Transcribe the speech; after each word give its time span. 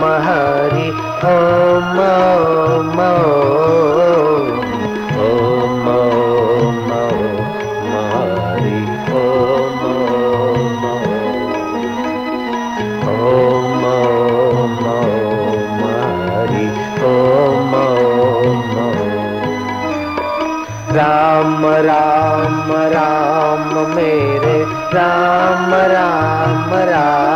Mahari 0.00 0.88
Om 1.22 1.98
Om 1.98 2.98
Om 2.98 3.27
amará. 26.68 27.27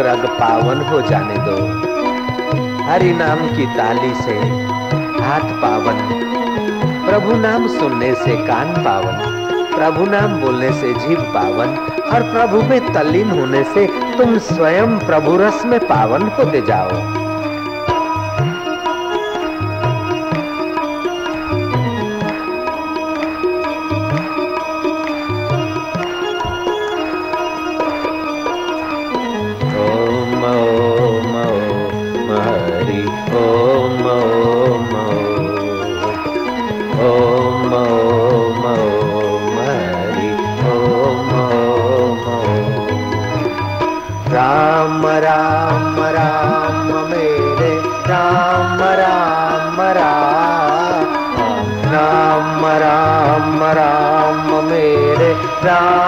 रग 0.00 0.26
पावन 0.26 0.80
हो 0.80 1.00
जाने 1.00 1.34
दो। 1.38 1.90
हरि 2.90 3.12
नाम 3.12 3.56
की 3.56 3.66
ताली 3.66 4.14
से 4.14 4.38
हाथ 5.22 5.40
पावन। 5.40 6.26
प्रभु 7.08 7.34
नाम 7.34 7.68
सुनने 7.68 8.14
से 8.14 8.36
कान 8.46 8.66
पावन। 8.66 9.40
प्रभु 9.76 10.04
नाम 10.04 10.40
बोलने 10.40 10.72
से 10.72 10.94
जीव 10.94 11.20
पावन। 11.20 11.68
और 12.14 12.22
प्रभु 12.22 12.62
में 12.62 12.92
तल्लीन 12.92 13.30
होने 13.30 13.64
से 13.64 13.86
तुम 14.18 14.38
स्वयं 14.38 14.98
प्रभु 14.98 15.36
रस 15.36 15.62
में 15.66 15.80
पावन 15.80 16.22
होते 16.22 16.60
जाओ। 16.60 17.19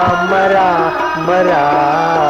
राम 0.03 1.29
राम 1.31 2.22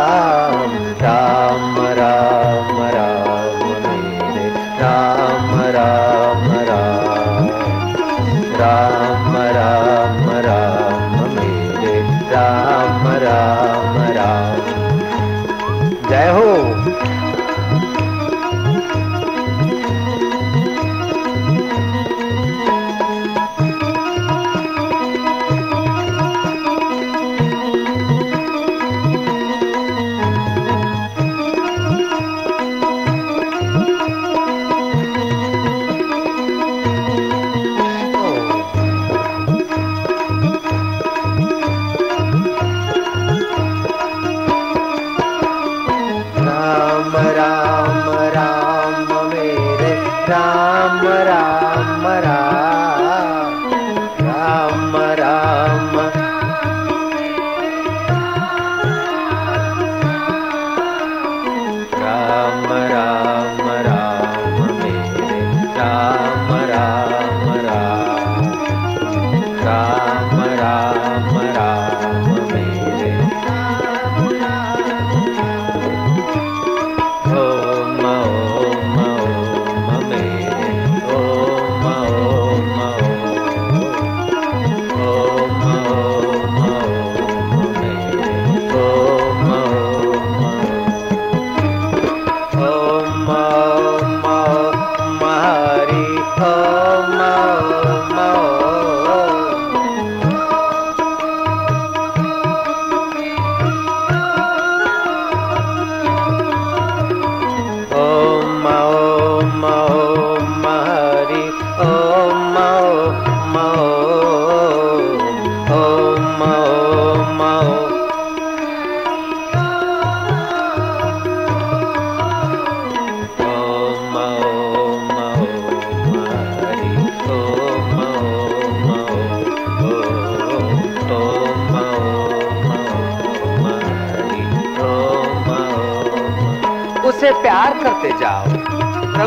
राम 46.74 47.18
राम। 47.38 48.03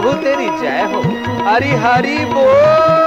प्रभु 0.07 0.23
तेरी 0.23 0.47
जय 0.61 0.83
हो। 0.93 1.01
हरि 1.51 1.71
हरि 1.71 2.25
बोल। 2.25 3.06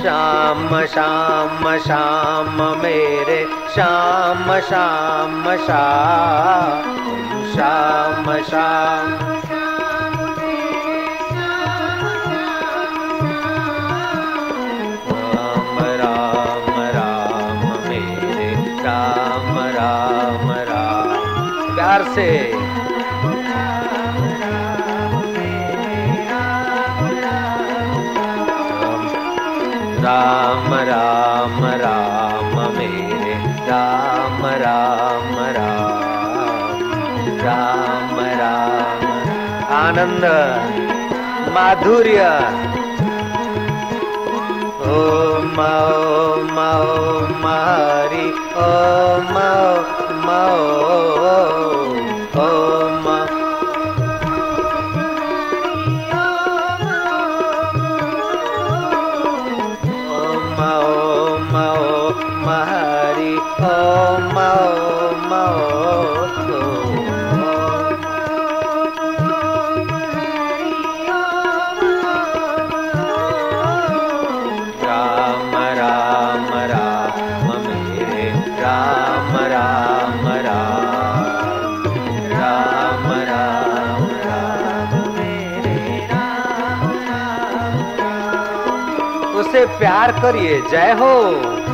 श्याम 0.01 0.85
श्याम 0.85 1.77
श्याम 1.77 2.77
मेरे। 2.83 3.47
श्याम 3.73 4.59
श्याम 4.59 5.43
श्याम। 5.57 6.95
श्याम 7.53 8.37
श्याम 8.41 9.24
से। 22.15 22.29
राम 30.03 30.73
राम 30.89 31.65
राम 31.81 32.53
मेरे, 32.77 33.33
राम 33.69 34.45
राम 34.63 35.33
राम 35.57 36.05
राम 37.41 38.19
राम। 38.41 39.03
आनंद, 39.75 40.25
माधुर्य। 41.55 42.21
ओम 44.87 45.59
ओम 45.59 46.57
ओम 46.59 47.45
हरि 47.47 48.27
ओम 48.63 49.35
ओम 49.37 50.29
ओम 50.35 51.64
नम 62.45 62.51
हरि 62.51 63.31
ओम 63.65 64.37
राम 74.83 75.53
राम 75.53 75.57
राम 75.57 76.65
राम 76.67 77.05
प्यार 89.79 90.11
करिए 90.11 90.61
जय 90.71 90.91
हो। 90.91 91.64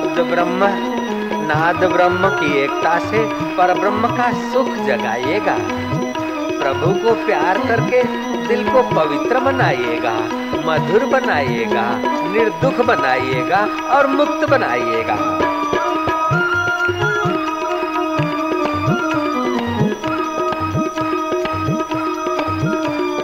शब्द 0.00 0.18
ब्रह्म, 0.26 0.66
नाद 1.48 1.82
ब्रह्म 1.84 2.28
की 2.30 2.46
एकता 2.58 2.98
से 3.00 3.18
पर 3.56 3.72
ब्रह्म 3.80 4.08
का 4.16 4.28
सुख 4.52 4.68
जगाइएगा 4.86 5.56
प्रभु 6.60 6.92
को 7.02 7.14
प्यार 7.26 7.58
करके 7.58 8.02
दिल 8.46 8.62
को 8.68 8.82
पवित्र 8.90 9.40
बनाइएगा 9.40 10.14
मधुर 10.66 11.04
बनाइएगा 11.06 11.84
निर्दुख 12.32 12.80
बनाइएगा 12.86 13.60
और 13.90 14.06
मुक्त 14.06 14.48
बनाइएगा 14.50 15.18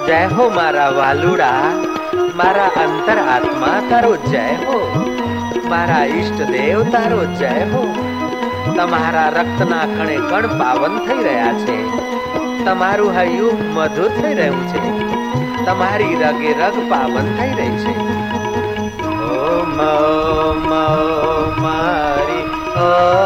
जय 0.06 0.28
हो 0.34 0.50
मारा 0.50 0.88
वालुड़ा, 0.90 1.52
मारा 2.36 2.66
अंतर 2.84 3.26
आत्मा 3.28 3.78
करो 3.90 4.16
जय 4.30 4.58
हो। 4.64 5.15
મારા 5.68 6.04
ઈષ્ટ 6.04 6.42
દેવ 6.42 6.82
તારો 6.90 7.24
જય 7.24 7.48
હો. 7.48 7.94
તમારા 8.76 9.28
રક્તના 9.28 9.86
કણે 9.86 10.16
કણ 10.16 10.58
પાવન 10.58 10.98
થઈ 10.98 11.22
રહ્યા 11.22 11.52
છે. 11.52 12.06
તમારું 12.64 13.16
હૈયું 13.16 13.74
મધુર 13.74 14.08
થઈ 14.08 14.34
રહ્યું 14.34 14.68
છે. 14.68 15.06
તમારી 15.64 16.14
રગે 16.14 16.52
રગ 16.52 16.90
પાવન 16.90 17.36
થઈ 17.36 17.52
રહી 17.52 17.76
છે. 17.78 17.98
ઓમ 19.08 19.80
ઓમ 19.80 21.62
મારી 21.62 22.42
હરિ 22.76 23.25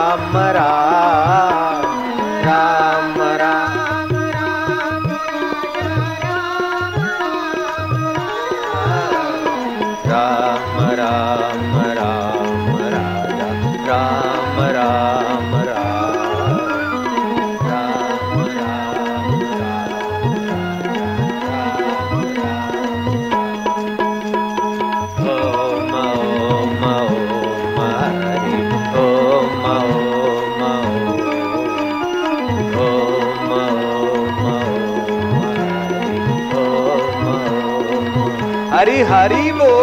हरी 38.81 39.01
हरी 39.09 39.51
बोल 39.57 39.80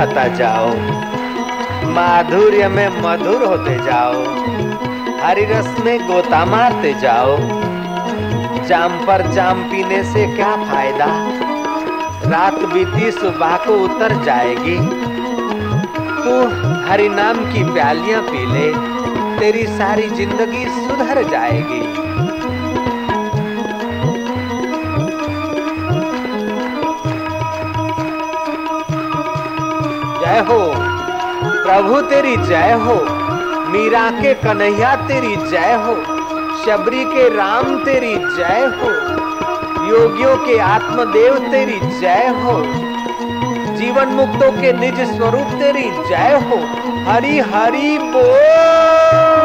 थता 0.00 0.26
जाओ। 0.28 0.68
माधुर्य 1.90 2.68
में 2.68 2.88
मधुर 2.88 3.42
होते 3.44 3.74
जाओ। 3.76 4.12
हरी 5.24 5.44
रस 5.44 5.76
में 5.84 6.06
गोता 6.06 6.44
मारते 6.44 6.92
जाओ। 6.94 7.36
जाम 8.68 8.92
पर 9.06 9.32
जाम 9.32 9.62
पीने 9.62 10.02
से 10.04 10.26
क्या 10.36 10.56
फ़ायदा? 10.56 11.06
रात 12.30 12.54
बीती 12.54 13.10
सुबह 13.10 13.56
को 13.56 13.74
उतर 13.84 14.24
जाएगी। 14.24 14.76
तू 16.22 16.38
हरि 16.88 17.08
नाम 17.08 17.36
की 17.52 17.72
प्यालियाँ 17.72 18.22
पी 18.22 18.46
ले। 18.46 18.72
तेरी 19.40 19.66
सारी 19.66 20.08
ज़िंदगी 20.08 20.64
सुधर 20.64 21.22
जाएगी। 21.30 21.80
जय 30.30 30.38
हो। 30.38 30.72
प्रभु 31.44 32.00
तेरी 32.00 32.36
जय 32.36 32.72
हो। 32.72 32.94
मीरा 33.70 34.10
के 34.10 34.34
कन्हैया 34.34 34.96
तेरी 34.96 35.36
जय 35.36 35.74
हो। 35.74 35.94
शबरी 36.64 37.04
के 37.04 37.36
राम 37.36 37.84
तेरी 37.84 38.14
जय 38.16 38.70
हो। 38.78 38.90
योगियों 39.86 40.36
के 40.36 40.58
आत्मदेव 40.58 41.38
तेरी 41.38 41.80
जय 42.00 42.28
हो। 42.44 42.62
जीवन 43.76 44.08
मुक्तों 44.08 44.52
के 44.52 44.72
निज 44.72 45.00
स्वरूप 45.16 45.46
तेरी 45.58 45.90
जय 46.08 46.46
हो। 46.48 46.56
हरि 47.10 47.38
हरि 47.38 47.98
बोल। 48.02 49.39